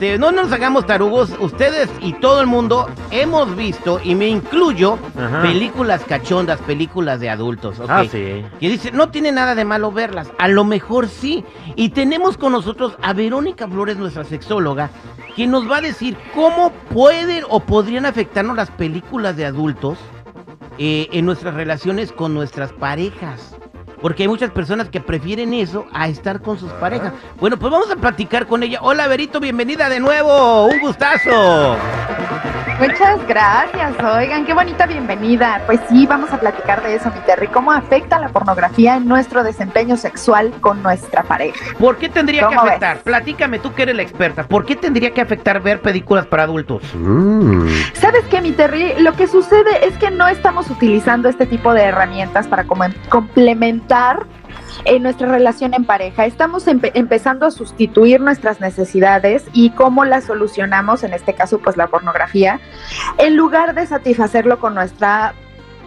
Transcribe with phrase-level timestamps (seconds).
[0.00, 1.30] Este, no nos hagamos tarugos.
[1.40, 5.42] Ustedes y todo el mundo hemos visto, y me incluyo, Ajá.
[5.42, 7.78] películas cachondas, películas de adultos.
[7.78, 7.86] ¿ok?
[7.90, 8.42] Ah, sí.
[8.58, 10.32] Que dice, no tiene nada de malo verlas.
[10.38, 11.44] A lo mejor sí.
[11.76, 14.88] Y tenemos con nosotros a Verónica Flores, nuestra sexóloga,
[15.36, 19.98] que nos va a decir cómo pueden o podrían afectarnos las películas de adultos
[20.78, 23.54] eh, en nuestras relaciones con nuestras parejas.
[24.00, 27.12] Porque hay muchas personas que prefieren eso a estar con sus parejas.
[27.38, 28.78] Bueno, pues vamos a platicar con ella.
[28.82, 30.66] Hola, Verito, bienvenida de nuevo.
[30.66, 31.76] Un gustazo.
[32.80, 35.60] Muchas gracias, oigan, qué bonita bienvenida.
[35.66, 37.46] Pues sí, vamos a platicar de eso, mi Terry.
[37.48, 41.62] ¿Cómo afecta la pornografía en nuestro desempeño sexual con nuestra pareja?
[41.78, 43.00] ¿Por qué tendría que afectar?
[43.00, 44.44] Platícame, tú que eres la experta.
[44.44, 46.82] ¿Por qué tendría que afectar ver películas para adultos?
[46.94, 47.68] Mm.
[47.92, 48.94] ¿Sabes qué, mi Terry?
[49.00, 54.26] Lo que sucede es que no estamos utilizando este tipo de herramientas para como complementar
[54.84, 56.26] en nuestra relación en pareja.
[56.26, 61.76] Estamos empe- empezando a sustituir nuestras necesidades y cómo las solucionamos, en este caso, pues
[61.76, 62.60] la pornografía,
[63.18, 65.34] en lugar de satisfacerlo con nuestra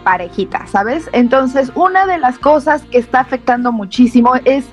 [0.04, 1.08] parejita, ¿sabes?
[1.12, 4.66] Entonces, una de las cosas que está afectando muchísimo es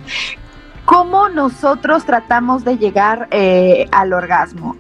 [0.84, 4.76] cómo nosotros tratamos de llegar eh, al orgasmo.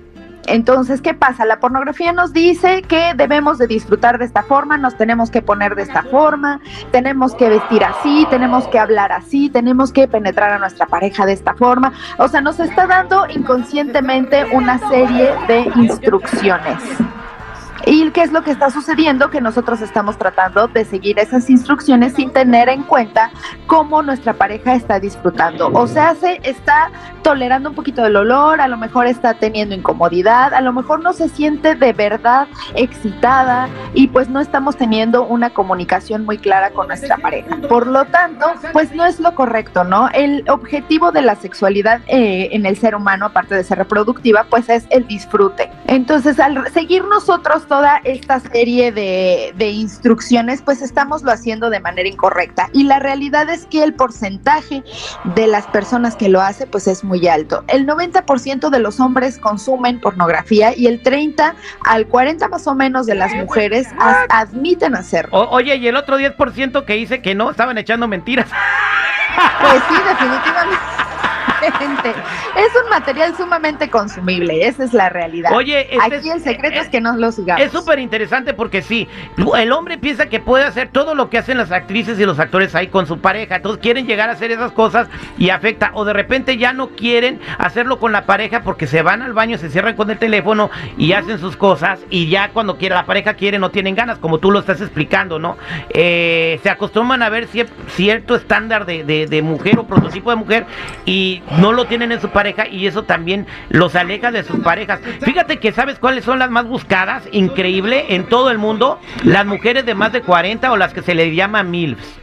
[0.47, 1.45] Entonces, ¿qué pasa?
[1.45, 5.75] La pornografía nos dice que debemos de disfrutar de esta forma, nos tenemos que poner
[5.75, 6.59] de esta forma,
[6.92, 11.33] tenemos que vestir así, tenemos que hablar así, tenemos que penetrar a nuestra pareja de
[11.33, 11.94] esta forma.
[12.17, 16.81] O sea, nos está dando inconscientemente una serie de instrucciones.
[17.86, 19.30] ¿Y qué es lo que está sucediendo?
[19.30, 23.32] Que nosotros estamos tratando de seguir esas instrucciones sin tener en cuenta
[23.67, 25.70] cómo nuestra pareja está disfrutando.
[25.73, 26.92] O sea, se está
[27.23, 31.14] tolerando un poquito del olor, a lo mejor está teniendo incomodidad, a lo mejor no
[31.14, 36.88] se siente de verdad excitada y pues no estamos teniendo una comunicación muy clara con
[36.88, 37.58] nuestra pareja.
[37.70, 40.10] Por lo tanto, pues no es lo correcto, ¿no?
[40.14, 44.70] El objetivo de la sexualidad eh, en el ser humano, aparte de ser reproductiva, pues
[44.70, 45.72] es el disfrute.
[45.88, 51.80] Entonces, al seguir nosotros toda esta serie de, de instrucciones, pues estamos lo haciendo de
[51.80, 52.70] manera incorrecta.
[52.73, 54.83] Y la realidad es que el porcentaje
[55.23, 57.64] de las personas que lo hace, pues es muy alto.
[57.70, 61.55] El 90% de los hombres consumen pornografía y el 30
[61.86, 65.39] al 40 más o menos de las mujeres as- admiten hacerlo.
[65.39, 68.49] O- oye, y el otro 10% que dice que no, estaban echando mentiras.
[69.61, 70.76] Pues sí, definitivamente.
[71.67, 75.52] Es un material sumamente consumible, esa es la realidad.
[75.54, 77.64] Oye, este Aquí es- el secreto eh, es que no lo sigamos.
[77.64, 79.08] Es súper interesante porque sí,
[79.58, 82.76] el hombre piensa que puede hacer todo lo que hacen las actrices y los actores
[82.76, 85.08] ahí con su pareja, entonces quieren llegar a hacer esas cosas
[85.38, 89.22] y afecta, o de repente ya no quieren hacerlo con la pareja porque se van
[89.22, 92.95] al baño, se cierran con el teléfono y hacen sus cosas y ya cuando quiere
[92.95, 95.58] la pareja quiere no tienen ganas, como tú lo estás explicando, ¿no?
[95.89, 100.36] Eh, se acostumbran a ver cier- cierto estándar de, de- de mujer o prototipo de
[100.36, 100.66] mujer
[101.05, 105.00] y no lo tienen en su pareja y eso también los aleja de sus parejas.
[105.22, 109.86] Fíjate que sabes cuáles son las más buscadas, increíble, en todo el mundo, las mujeres
[109.86, 112.20] de más de 40 o las que se le llama MILFs.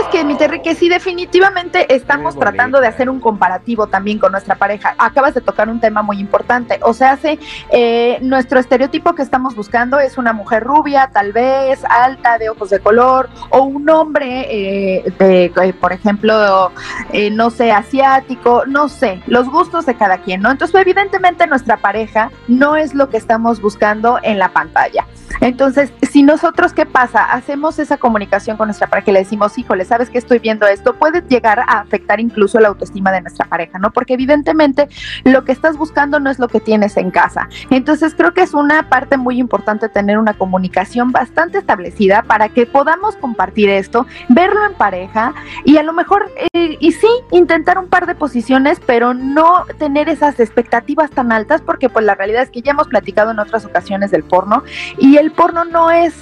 [0.00, 4.32] Sabes que, mi Terry, que sí, definitivamente estamos tratando de hacer un comparativo también con
[4.32, 4.94] nuestra pareja.
[4.96, 6.80] Acabas de tocar un tema muy importante.
[6.82, 7.38] O sea, hace,
[7.70, 12.70] eh, nuestro estereotipo que estamos buscando es una mujer rubia, tal vez, alta, de ojos
[12.70, 16.72] de color, o un hombre, eh, de, eh, por ejemplo,
[17.12, 20.50] eh, no sé, asiático, no sé, los gustos de cada quien, ¿no?
[20.50, 25.04] Entonces, evidentemente, nuestra pareja no es lo que estamos buscando en la pantalla.
[25.40, 27.24] Entonces, si nosotros, ¿qué pasa?
[27.24, 30.94] Hacemos esa comunicación con nuestra pareja y le decimos, híjole, ¿sabes que estoy viendo esto?
[30.94, 33.92] Puede llegar a afectar incluso la autoestima de nuestra pareja, ¿no?
[33.92, 34.88] Porque evidentemente
[35.24, 37.48] lo que estás buscando no es lo que tienes en casa.
[37.70, 42.66] Entonces, creo que es una parte muy importante tener una comunicación bastante establecida para que
[42.66, 45.34] podamos compartir esto, verlo en pareja
[45.64, 50.08] y a lo mejor, eh, y sí, intentar un par de posiciones, pero no tener
[50.08, 53.64] esas expectativas tan altas, porque pues la realidad es que ya hemos platicado en otras
[53.64, 54.62] ocasiones del porno
[54.98, 56.14] y el porno no es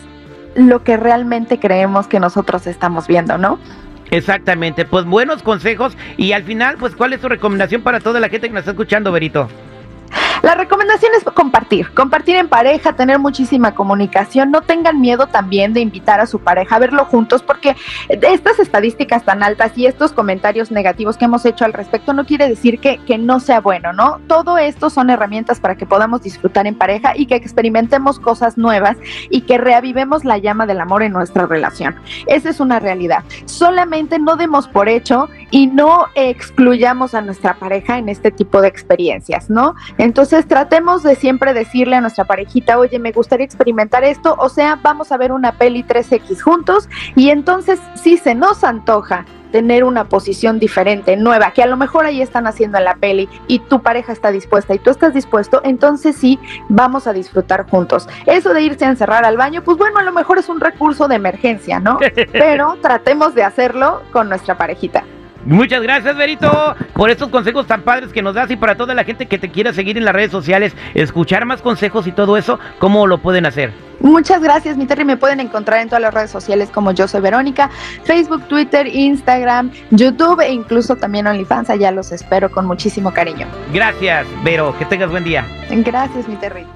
[0.55, 3.59] lo que realmente creemos que nosotros estamos viendo, ¿no?
[4.11, 8.29] Exactamente, pues buenos consejos y al final, pues ¿cuál es tu recomendación para toda la
[8.29, 9.49] gente que nos está escuchando, Berito?
[10.43, 15.81] La recomendación es compartir, compartir en pareja, tener muchísima comunicación, no tengan miedo también de
[15.81, 17.77] invitar a su pareja a verlo juntos, porque
[18.09, 22.49] estas estadísticas tan altas y estos comentarios negativos que hemos hecho al respecto no quiere
[22.49, 24.21] decir que, que no sea bueno, ¿no?
[24.29, 28.97] Todo esto son herramientas para que podamos disfrutar en pareja y que experimentemos cosas nuevas
[29.31, 31.97] y que reavivemos la llama del amor en nuestra relación.
[32.27, 33.25] Esa es una realidad.
[33.47, 38.69] Solamente no demos por hecho y no excluyamos a nuestra pareja en este tipo de
[38.69, 39.75] experiencias, ¿no?
[39.97, 44.79] Entonces tratemos de siempre decirle a nuestra parejita, oye, me gustaría experimentar esto, o sea,
[44.83, 50.05] vamos a ver una peli 3X juntos y entonces si se nos antoja tener una
[50.05, 53.81] posición diferente, nueva, que a lo mejor ahí están haciendo en la peli y tu
[53.83, 58.09] pareja está dispuesta y tú estás dispuesto, entonces sí, vamos a disfrutar juntos.
[58.27, 61.09] Eso de irse a encerrar al baño, pues bueno, a lo mejor es un recurso
[61.09, 61.99] de emergencia, ¿no?
[62.33, 65.05] Pero tratemos de hacerlo con nuestra parejita.
[65.45, 69.05] Muchas gracias, Berito, por estos consejos tan padres que nos das y para toda la
[69.05, 72.59] gente que te quiera seguir en las redes sociales, escuchar más consejos y todo eso,
[72.79, 73.73] ¿cómo lo pueden hacer?
[74.01, 75.05] Muchas gracias, mi Terry.
[75.05, 77.71] Me pueden encontrar en todas las redes sociales como yo soy Verónica,
[78.05, 81.71] Facebook, Twitter, Instagram, YouTube e incluso también OnlyFans.
[81.71, 83.47] Allá los espero con muchísimo cariño.
[83.73, 84.75] Gracias, Vero.
[84.79, 85.45] Que tengas buen día.
[85.71, 86.67] Gracias, mi Terry.